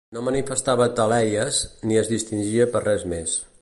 [0.15, 3.43] No manifestava taleies, ni es distingia per res més.